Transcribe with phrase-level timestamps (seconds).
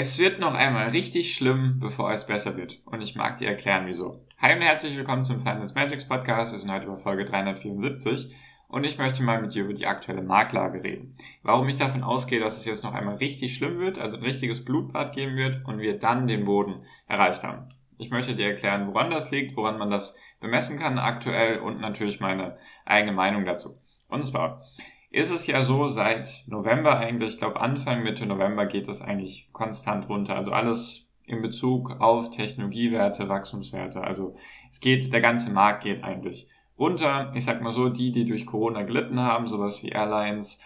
[0.00, 2.80] Es wird noch einmal richtig schlimm, bevor es besser wird.
[2.84, 4.20] Und ich mag dir erklären, wieso.
[4.40, 6.52] Hi und herzlich willkommen zum Finance Magics Podcast.
[6.52, 8.32] Wir sind heute über Folge 374
[8.68, 11.16] und ich möchte mal mit dir über die aktuelle Marktlage reden.
[11.42, 14.64] Warum ich davon ausgehe, dass es jetzt noch einmal richtig schlimm wird, also ein richtiges
[14.64, 17.68] Blutbad geben wird und wir dann den Boden erreicht haben.
[17.98, 22.20] Ich möchte dir erklären, woran das liegt, woran man das bemessen kann aktuell und natürlich
[22.20, 23.80] meine eigene Meinung dazu.
[24.06, 24.62] Und zwar,
[25.10, 29.48] ist es ja so, seit November eigentlich, ich glaube Anfang, Mitte November geht es eigentlich
[29.52, 30.36] konstant runter.
[30.36, 34.02] Also alles in Bezug auf Technologiewerte, Wachstumswerte.
[34.02, 34.36] Also
[34.70, 36.48] es geht, der ganze Markt geht eigentlich
[36.78, 37.32] runter.
[37.34, 40.60] Ich sag mal so, die, die durch Corona gelitten haben, sowas wie Airlines,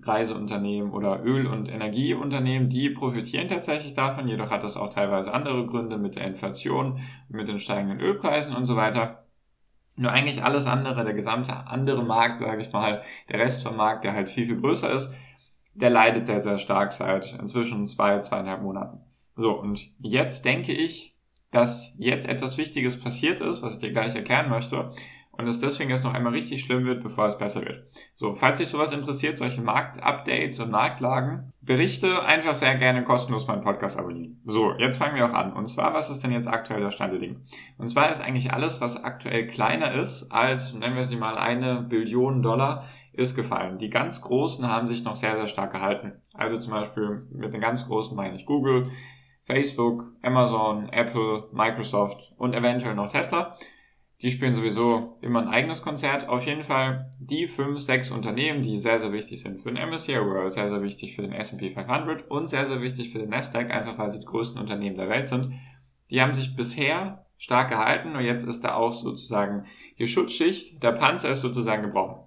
[0.00, 4.28] Reiseunternehmen oder Öl- und Energieunternehmen, die profitieren tatsächlich davon.
[4.28, 8.66] Jedoch hat das auch teilweise andere Gründe mit der Inflation, mit den steigenden Ölpreisen und
[8.66, 9.24] so weiter.
[9.98, 14.04] Nur eigentlich alles andere, der gesamte andere Markt, sage ich mal, der Rest vom Markt,
[14.04, 15.12] der halt viel, viel größer ist,
[15.74, 19.00] der leidet sehr, sehr stark seit inzwischen zwei, zweieinhalb Monaten.
[19.34, 21.16] So, und jetzt denke ich,
[21.50, 24.92] dass jetzt etwas Wichtiges passiert ist, was ich dir gleich erklären möchte
[25.38, 27.84] und es deswegen jetzt noch einmal richtig schlimm wird, bevor es besser wird.
[28.16, 33.62] So, falls dich sowas interessiert, solche Marktupdates und Marktlagen, berichte einfach sehr gerne kostenlos meinen
[33.62, 34.42] Podcast abonnieren.
[34.44, 35.52] So, jetzt fangen wir auch an.
[35.52, 37.36] Und zwar, was ist denn jetzt aktuell der Stand der Dinge?
[37.78, 41.82] Und zwar ist eigentlich alles, was aktuell kleiner ist als, nennen wir sie mal, eine
[41.82, 43.78] Billion Dollar, ist gefallen.
[43.78, 46.20] Die ganz Großen haben sich noch sehr, sehr stark gehalten.
[46.34, 48.90] Also zum Beispiel mit den ganz Großen meine ich Google,
[49.44, 53.56] Facebook, Amazon, Apple, Microsoft und eventuell noch Tesla.
[54.20, 56.28] Die spielen sowieso immer ein eigenes Konzert.
[56.28, 60.16] Auf jeden Fall die fünf, sechs Unternehmen, die sehr, sehr wichtig sind für den MSCI
[60.16, 63.70] World, sehr, sehr wichtig für den S&P 500 und sehr, sehr wichtig für den Nasdaq,
[63.70, 65.52] einfach weil sie die größten Unternehmen der Welt sind.
[66.10, 69.66] Die haben sich bisher stark gehalten und jetzt ist da auch sozusagen
[70.00, 72.24] die Schutzschicht, der Panzer ist sozusagen gebrochen.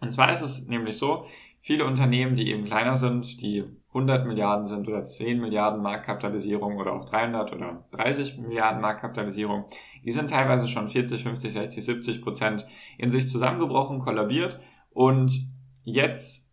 [0.00, 1.26] Und zwar ist es nämlich so,
[1.60, 6.92] viele Unternehmen, die eben kleiner sind, die 100 Milliarden sind oder 10 Milliarden Marktkapitalisierung oder
[6.92, 9.64] auch 300 oder 30 Milliarden Marktkapitalisierung,
[10.04, 12.66] die sind teilweise schon 40, 50, 60, 70 Prozent
[12.98, 14.60] in sich zusammengebrochen, kollabiert
[14.90, 15.46] und
[15.82, 16.48] jetzt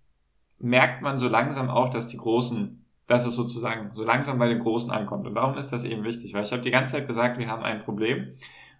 [0.60, 4.60] merkt man so langsam auch, dass die Großen, dass es sozusagen so langsam bei den
[4.60, 5.28] Großen ankommt.
[5.28, 6.34] Und warum ist das eben wichtig?
[6.34, 8.34] Weil ich habe die ganze Zeit gesagt, wir haben ein Problem.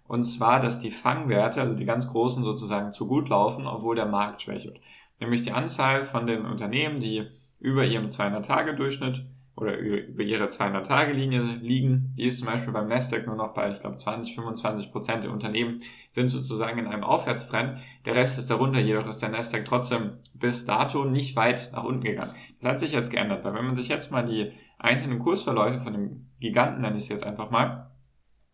[0.06, 4.06] Und zwar, dass die Fangwerte, also die ganz Großen sozusagen zu gut laufen, obwohl der
[4.06, 4.80] Markt schwächelt.
[5.20, 7.26] Nämlich die Anzahl von den Unternehmen, die
[7.60, 9.24] über ihrem 200-Tage-Durchschnitt
[9.56, 12.12] oder über ihre 200-Tage-Linie liegen.
[12.16, 15.32] Die ist zum Beispiel beim Nasdaq nur noch bei, ich glaube, 20, 25 Prozent der
[15.32, 15.80] Unternehmen
[16.12, 17.78] sind sozusagen in einem Aufwärtstrend.
[18.04, 22.04] Der Rest ist darunter, jedoch ist der Nasdaq trotzdem bis dato nicht weit nach unten
[22.04, 22.34] gegangen.
[22.60, 25.92] Das hat sich jetzt geändert, weil wenn man sich jetzt mal die einzelnen Kursverläufe von
[25.92, 27.90] dem Giganten, nenne ich es jetzt einfach mal,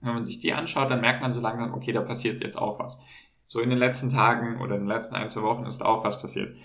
[0.00, 2.78] wenn man sich die anschaut, dann merkt man so langsam, okay, da passiert jetzt auch
[2.78, 3.02] was.
[3.46, 6.20] So in den letzten Tagen oder in den letzten ein, zwei Wochen ist auch was
[6.20, 6.56] passiert.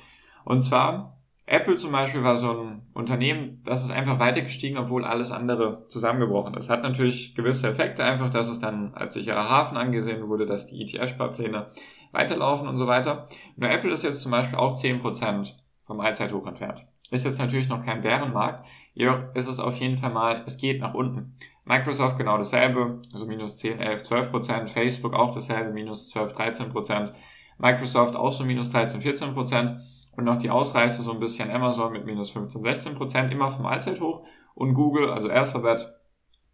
[0.46, 1.20] Und zwar
[1.50, 5.88] Apple zum Beispiel war so ein Unternehmen, das ist einfach weiter gestiegen, obwohl alles andere
[5.88, 6.70] zusammengebrochen ist.
[6.70, 10.80] Hat natürlich gewisse Effekte, einfach, dass es dann als sicherer Hafen angesehen wurde, dass die
[10.80, 11.72] ETF-Sparpläne
[12.12, 13.28] weiterlaufen und so weiter.
[13.56, 15.54] Nur Apple ist jetzt zum Beispiel auch 10%
[15.88, 16.86] vom Allzeithoch entfernt.
[17.10, 18.68] Ist jetzt natürlich noch kein Bärenmarkt,
[19.00, 21.34] jedoch ist es auf jeden Fall mal, es geht nach unten.
[21.64, 26.70] Microsoft genau dasselbe, also minus 10, 11, 12 Prozent, Facebook auch dasselbe, minus 12, 13
[26.70, 27.14] Prozent,
[27.58, 29.80] Microsoft auch so minus 13, 14 Prozent
[30.18, 33.66] und noch die Ausreißer so ein bisschen Amazon mit minus 15, 16 Prozent, immer vom
[33.66, 35.94] Allzeithoch und Google, also Alphabet,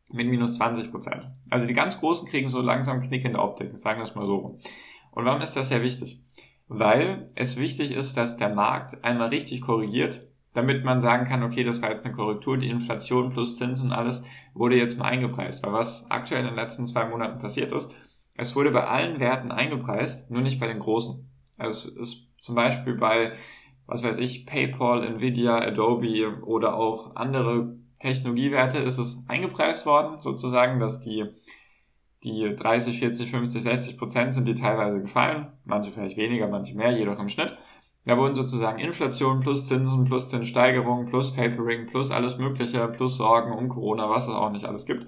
[0.10, 1.28] mit minus 20 Prozent.
[1.50, 4.28] Also die ganz Großen kriegen so langsam Knick in der Optik, sagen wir es mal
[4.28, 4.60] so rum.
[5.10, 6.22] Und warum ist das sehr wichtig?
[6.68, 11.64] Weil es wichtig ist, dass der Markt einmal richtig korrigiert, damit man sagen kann, okay,
[11.64, 15.64] das war jetzt eine Korrektur, die Inflation plus Zinsen und alles wurde jetzt mal eingepreist.
[15.64, 17.92] Weil was aktuell in den letzten zwei Monaten passiert ist,
[18.38, 21.30] es wurde bei allen Werten eingepreist, nur nicht bei den großen.
[21.58, 23.34] Also es ist zum Beispiel bei,
[23.86, 30.80] was weiß ich, PayPal, Nvidia, Adobe oder auch andere Technologiewerte ist es eingepreist worden, sozusagen,
[30.80, 31.26] dass die,
[32.24, 36.92] die 30, 40, 50, 60 Prozent sind die teilweise gefallen, manche vielleicht weniger, manche mehr,
[36.92, 37.58] jedoch im Schnitt.
[38.06, 43.52] Da wurden sozusagen Inflation plus Zinsen plus Zinssteigerung plus Tapering plus alles Mögliche plus Sorgen
[43.52, 45.08] um Corona, was es auch nicht alles gibt.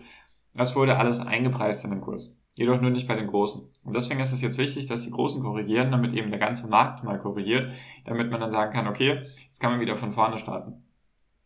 [0.53, 3.61] Das wurde alles eingepreist in den Kurs jedoch nur nicht bei den Großen.
[3.83, 7.03] Und deswegen ist es jetzt wichtig, dass die Großen korrigieren, damit eben der ganze Markt
[7.03, 7.71] mal korrigiert,
[8.05, 10.83] damit man dann sagen kann, okay, jetzt kann man wieder von vorne starten.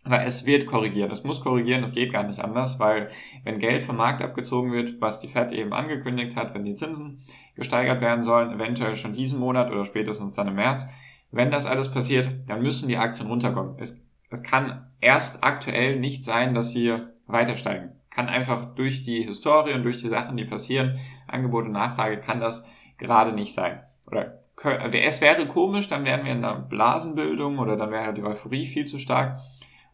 [0.04, 1.12] weil es wird korrigieren.
[1.12, 3.10] Es muss korrigieren, es geht gar nicht anders, weil
[3.44, 7.24] wenn Geld vom Markt abgezogen wird, was die Fed eben angekündigt hat, wenn die Zinsen
[7.56, 10.88] gesteigert werden sollen, eventuell schon diesen Monat oder spätestens dann im März,
[11.32, 13.76] wenn das alles passiert, dann müssen die Aktien runterkommen.
[13.80, 16.98] Es, es kann erst aktuell nicht sein, dass sie
[17.28, 17.94] weiter steigen.
[18.10, 22.42] Kann einfach durch die Historie und durch die Sachen, die passieren, Angebot und Nachfrage, kann
[22.42, 22.66] das
[22.98, 23.82] gerade nicht sein.
[24.06, 28.66] Oder es wäre komisch, dann wären wir in einer Blasenbildung oder dann wäre die Euphorie
[28.66, 29.40] viel zu stark.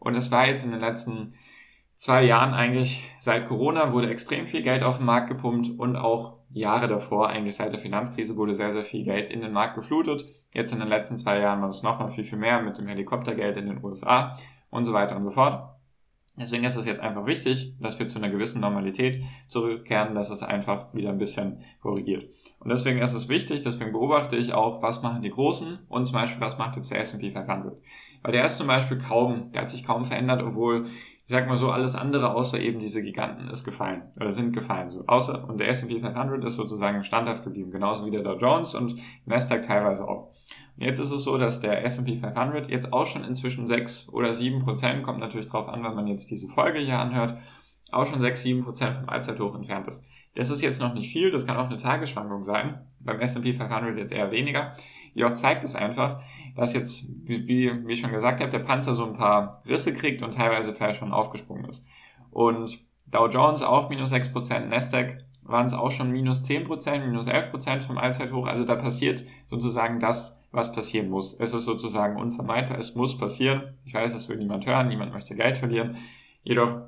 [0.00, 1.34] Und es war jetzt in den letzten
[1.94, 6.38] zwei Jahren eigentlich, seit Corona wurde extrem viel Geld auf den Markt gepumpt und auch
[6.50, 10.24] Jahre davor, eigentlich seit der Finanzkrise, wurde sehr, sehr viel Geld in den Markt geflutet.
[10.54, 13.56] Jetzt in den letzten zwei Jahren war es nochmal viel, viel mehr mit dem Helikoptergeld
[13.56, 14.36] in den USA
[14.70, 15.74] und so weiter und so fort.
[16.38, 20.42] Deswegen ist es jetzt einfach wichtig, dass wir zu einer gewissen Normalität zurückkehren, dass es
[20.42, 22.28] einfach wieder ein bisschen korrigiert.
[22.60, 26.14] Und deswegen ist es wichtig, deswegen beobachte ich auch, was machen die Großen und zum
[26.14, 27.76] Beispiel, was macht jetzt der S&P 500.
[28.22, 30.86] Weil der ist zum Beispiel kaum, der hat sich kaum verändert, obwohl,
[31.28, 34.90] ich sag mal so, alles andere außer eben diese Giganten ist gefallen, oder sind gefallen,
[34.90, 35.04] so.
[35.06, 38.94] Außer, und der S&P 500 ist sozusagen standhaft geblieben, genauso wie der Dow Jones und
[39.26, 40.30] Nasdaq teilweise auch.
[40.78, 44.32] Und jetzt ist es so, dass der S&P 500 jetzt auch schon inzwischen 6 oder
[44.32, 47.36] 7 Prozent, kommt natürlich drauf an, wenn man jetzt diese Folge hier anhört,
[47.92, 50.06] auch schon 6, 7 Prozent vom Allzeithoch entfernt ist.
[50.34, 52.86] Das ist jetzt noch nicht viel, das kann auch eine Tagesschwankung sein.
[53.00, 54.74] Beim S&P 500 jetzt eher weniger.
[55.18, 56.20] Jedoch zeigt es einfach,
[56.54, 60.22] dass jetzt, wie, wie, ich schon gesagt habe, der Panzer so ein paar Risse kriegt
[60.22, 61.88] und teilweise vielleicht schon aufgesprungen ist.
[62.30, 67.80] Und Dow Jones auch minus 6%, Nasdaq waren es auch schon minus 10%, minus 11%
[67.80, 68.46] vom Allzeithoch.
[68.46, 71.34] Also da passiert sozusagen das, was passieren muss.
[71.34, 73.76] Es ist sozusagen unvermeidbar, es muss passieren.
[73.84, 75.96] Ich weiß, das will niemand hören, niemand möchte Geld verlieren.
[76.44, 76.82] Jedoch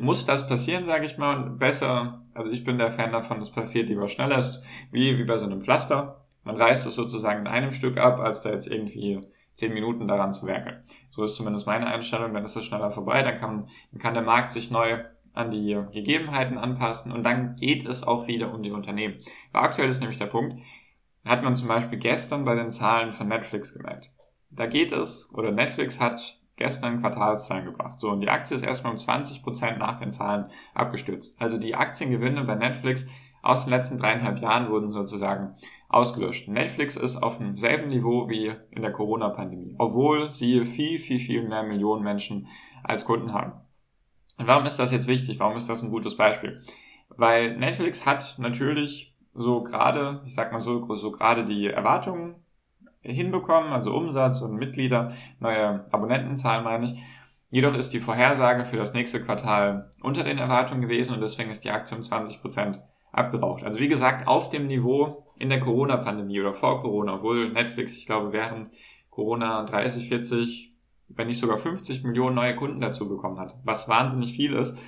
[0.00, 3.88] muss das passieren, sage ich mal, besser, also ich bin der Fan davon, es passiert
[3.88, 4.42] lieber schneller,
[4.90, 6.23] wie, wie bei so einem Pflaster.
[6.44, 9.20] Man reißt es sozusagen in einem Stück ab, als da jetzt irgendwie
[9.54, 10.84] zehn Minuten daran zu werkeln.
[11.10, 12.34] So ist zumindest meine Einstellung.
[12.34, 13.22] Dann ist es schneller vorbei.
[13.22, 17.86] Dann kann, dann kann der Markt sich neu an die Gegebenheiten anpassen und dann geht
[17.86, 19.16] es auch wieder um die Unternehmen.
[19.52, 20.56] Weil aktuell ist nämlich der Punkt,
[21.24, 24.10] hat man zum Beispiel gestern bei den Zahlen von Netflix gemerkt.
[24.50, 28.00] Da geht es, oder Netflix hat gestern Quartalszahlen gebracht.
[28.00, 31.40] So, und die Aktie ist erstmal um 20% nach den Zahlen abgestürzt.
[31.40, 33.06] Also die Aktiengewinne bei Netflix
[33.44, 35.54] aus den letzten dreieinhalb Jahren wurden sozusagen
[35.88, 36.48] ausgelöscht.
[36.48, 41.62] Netflix ist auf demselben Niveau wie in der Corona-Pandemie, obwohl sie viel, viel, viel mehr
[41.62, 42.48] Millionen Menschen
[42.82, 43.52] als Kunden haben.
[44.38, 45.38] Und warum ist das jetzt wichtig?
[45.38, 46.62] Warum ist das ein gutes Beispiel?
[47.10, 52.36] Weil Netflix hat natürlich so gerade, ich sag mal so, so gerade die Erwartungen
[53.02, 56.94] hinbekommen, also Umsatz und Mitglieder, neue Abonnentenzahlen meine ich.
[57.50, 61.62] Jedoch ist die Vorhersage für das nächste Quartal unter den Erwartungen gewesen und deswegen ist
[61.64, 62.80] die Aktie um 20 Prozent
[63.16, 63.64] abgeraucht.
[63.64, 68.06] Also wie gesagt, auf dem Niveau in der Corona-Pandemie oder vor Corona, obwohl Netflix, ich
[68.06, 68.70] glaube, während
[69.10, 70.74] Corona 30, 40,
[71.08, 74.78] wenn nicht sogar 50 Millionen neue Kunden dazu bekommen hat, was wahnsinnig viel ist.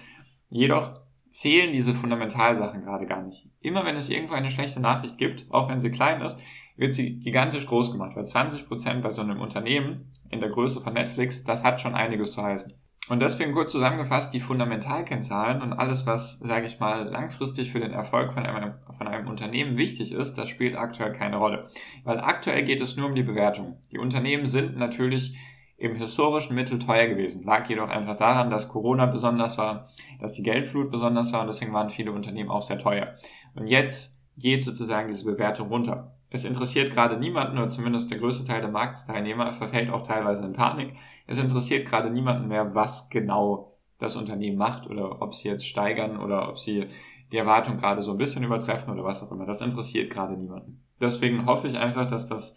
[0.49, 1.01] Jedoch
[1.31, 3.49] zählen diese Fundamentalsachen gerade gar nicht.
[3.61, 6.41] Immer wenn es irgendwo eine schlechte Nachricht gibt, auch wenn sie klein ist,
[6.77, 10.95] wird sie gigantisch groß gemacht, weil 20% bei so einem Unternehmen in der Größe von
[10.95, 12.75] Netflix, das hat schon einiges zu heißen.
[13.09, 17.93] Und deswegen kurz zusammengefasst, die Fundamentalkennzahlen und alles, was, sage ich mal, langfristig für den
[17.93, 21.69] Erfolg von einem, von einem Unternehmen wichtig ist, das spielt aktuell keine Rolle.
[22.05, 23.79] Weil aktuell geht es nur um die Bewertung.
[23.93, 25.39] Die Unternehmen sind natürlich
[25.79, 29.89] im historischen Mittel teuer gewesen, lag jedoch einfach daran, dass Corona besonders war,
[30.21, 33.15] dass die Geldflut besonders war und deswegen waren viele Unternehmen auch sehr teuer.
[33.55, 36.17] Und jetzt geht sozusagen diese Bewertung runter.
[36.31, 40.53] Es interessiert gerade niemanden, oder zumindest der größte Teil der Marktteilnehmer verfällt auch teilweise in
[40.53, 40.95] Panik.
[41.27, 46.19] Es interessiert gerade niemanden mehr, was genau das Unternehmen macht oder ob sie jetzt steigern
[46.19, 46.87] oder ob sie
[47.33, 49.47] die Erwartung gerade so ein bisschen übertreffen oder was auch immer.
[49.47, 50.83] Das interessiert gerade niemanden.
[51.01, 52.57] Deswegen hoffe ich einfach, dass das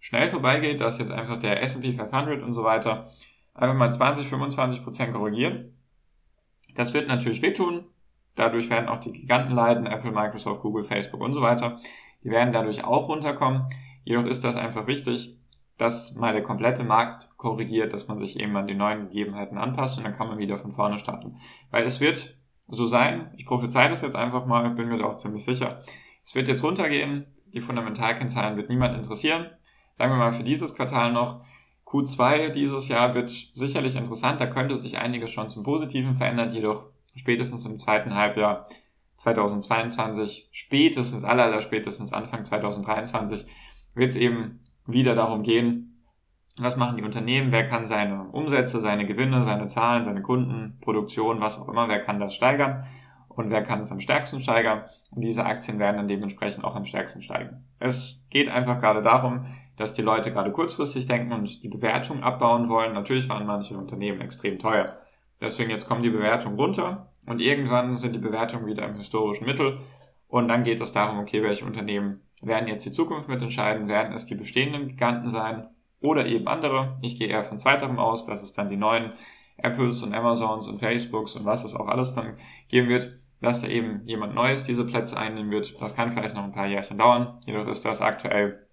[0.00, 3.10] schnell vorbeigeht, dass jetzt einfach der S&P 500 und so weiter
[3.54, 5.76] einfach mal 20, 25 Prozent korrigieren.
[6.74, 7.84] Das wird natürlich wehtun.
[8.34, 11.80] Dadurch werden auch die Giganten leiden, Apple, Microsoft, Google, Facebook und so weiter.
[12.22, 13.66] Die werden dadurch auch runterkommen.
[14.04, 15.36] Jedoch ist das einfach wichtig,
[15.78, 19.98] dass mal der komplette Markt korrigiert, dass man sich eben an die neuen Gegebenheiten anpasst
[19.98, 21.38] und dann kann man wieder von vorne starten.
[21.70, 22.36] Weil es wird
[22.68, 25.82] so sein, ich prophezei das jetzt einfach mal, bin mir da auch ziemlich sicher.
[26.24, 29.50] Es wird jetzt runtergehen, die Fundamentalkennzahlen wird niemand interessieren.
[29.98, 31.42] Sagen wir mal für dieses Quartal noch,
[31.86, 36.86] Q2 dieses Jahr wird sicherlich interessant, da könnte sich einiges schon zum Positiven verändern, jedoch
[37.14, 38.68] spätestens im zweiten Halbjahr
[39.18, 43.46] 2022, spätestens, aller, aller spätestens Anfang 2023,
[43.94, 46.02] wird es eben wieder darum gehen,
[46.58, 51.40] was machen die Unternehmen, wer kann seine Umsätze, seine Gewinne, seine Zahlen, seine Kunden, Produktion,
[51.40, 52.86] was auch immer, wer kann das steigern
[53.28, 56.84] und wer kann es am stärksten steigern und diese Aktien werden dann dementsprechend auch am
[56.84, 57.64] stärksten steigen.
[57.78, 62.68] Es geht einfach gerade darum, dass die Leute gerade kurzfristig denken und die Bewertung abbauen
[62.68, 62.94] wollen.
[62.94, 64.96] Natürlich waren manche Unternehmen extrem teuer.
[65.40, 69.80] Deswegen jetzt kommt die Bewertung runter und irgendwann sind die Bewertungen wieder im historischen Mittel.
[70.28, 73.88] Und dann geht es darum, okay, welche Unternehmen werden jetzt die Zukunft mitentscheiden?
[73.88, 75.68] Werden es die bestehenden Giganten sein
[76.00, 76.98] oder eben andere?
[77.02, 79.12] Ich gehe eher von zweiterem aus, dass es dann die neuen
[79.58, 82.36] Apples und Amazons und Facebooks und was es auch alles dann
[82.68, 85.80] geben wird, dass da eben jemand Neues diese Plätze einnehmen wird.
[85.80, 87.40] Das kann vielleicht noch ein paar Jährchen dauern.
[87.46, 88.66] Jedoch ist das aktuell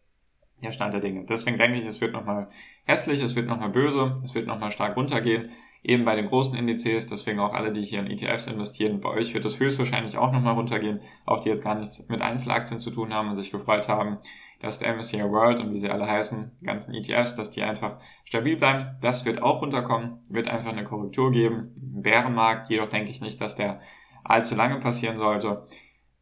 [0.61, 1.25] der Stand der Dinge.
[1.25, 2.49] Deswegen denke ich, es wird nochmal
[2.85, 5.51] hässlich, es wird nochmal böse, es wird nochmal stark runtergehen.
[5.83, 9.01] Eben bei den großen Indizes, deswegen auch alle, die hier in ETFs investieren.
[9.01, 11.01] Bei euch wird es höchstwahrscheinlich auch nochmal runtergehen.
[11.25, 14.19] Auch die jetzt gar nichts mit Einzelaktien zu tun haben und sich gefreut haben,
[14.61, 17.97] dass der MSCI World und wie sie alle heißen, die ganzen ETFs, dass die einfach
[18.23, 18.95] stabil bleiben.
[19.01, 22.69] Das wird auch runterkommen, wird einfach eine Korrektur geben, einen Bärenmarkt.
[22.69, 23.81] Jedoch denke ich nicht, dass der
[24.23, 25.67] allzu lange passieren sollte.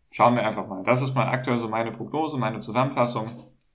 [0.10, 0.82] Schauen wir einfach mal.
[0.82, 3.28] Das ist mal aktuell so meine Prognose, meine Zusammenfassung.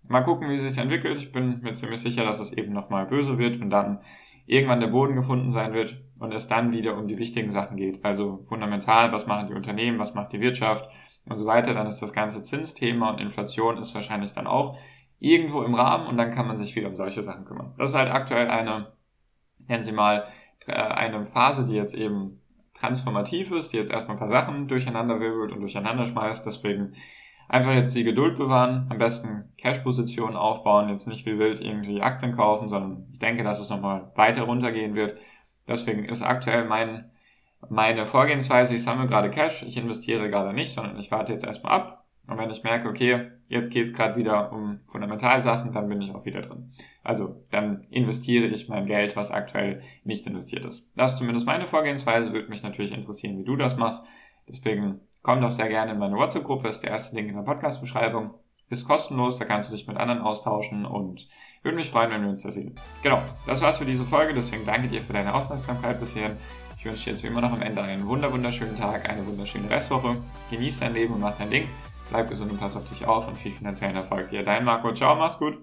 [0.08, 1.16] Mal gucken, wie es sich entwickelt.
[1.16, 4.00] Ich bin mir ziemlich sicher, dass es eben nochmal böse wird und dann
[4.46, 8.04] irgendwann der Boden gefunden sein wird und es dann wieder um die wichtigen Sachen geht.
[8.04, 10.88] Also fundamental, was machen die Unternehmen, was macht die Wirtschaft
[11.24, 11.74] und so weiter.
[11.74, 14.78] Dann ist das ganze Zinsthema und Inflation ist wahrscheinlich dann auch
[15.18, 17.74] irgendwo im Rahmen und dann kann man sich wieder um solche Sachen kümmern.
[17.78, 18.92] Das ist halt aktuell eine,
[19.66, 20.24] nennen Sie mal,
[20.66, 22.40] äh, eine Phase, die jetzt eben
[22.74, 26.44] transformativ ist, die jetzt erstmal ein paar Sachen durcheinander wirbelt und durcheinander schmeißt.
[26.44, 26.94] Deswegen
[27.48, 32.36] einfach jetzt die Geduld bewahren, am besten Cash-Positionen aufbauen, jetzt nicht wie wild irgendwie Aktien
[32.36, 35.16] kaufen, sondern ich denke, dass es nochmal weiter runtergehen wird.
[35.68, 37.10] Deswegen ist aktuell mein,
[37.68, 41.72] meine Vorgehensweise, ich sammle gerade Cash, ich investiere gerade nicht, sondern ich warte jetzt erstmal
[41.72, 42.06] ab.
[42.28, 46.12] Und wenn ich merke, okay, jetzt geht es gerade wieder um Fundamentalsachen, dann bin ich
[46.12, 46.72] auch wieder drin.
[47.04, 50.90] Also dann investiere ich mein Geld, was aktuell nicht investiert ist.
[50.96, 54.04] Das ist zumindest meine Vorgehensweise, würde mich natürlich interessieren, wie du das machst.
[54.48, 58.30] Deswegen komm doch sehr gerne in meine WhatsApp-Gruppe, ist der erste Link in der Podcast-Beschreibung.
[58.70, 61.28] Ist kostenlos, da kannst du dich mit anderen austauschen und
[61.62, 62.76] würde mich freuen, wenn wir uns da sehen.
[63.02, 66.30] Genau, das war's für diese Folge, deswegen danke dir für deine Aufmerksamkeit bisher.
[66.78, 70.16] Ich wünsche dir jetzt wie immer noch am Ende einen wunderschönen Tag, eine wunderschöne Restwoche.
[70.52, 71.68] Genieß dein Leben und mach dein Ding.
[72.10, 74.44] Bleib gesund und pass auf dich auf und viel finanziellen Erfolg dir.
[74.44, 74.92] Dein Marco.
[74.92, 75.58] Ciao, mach's gut.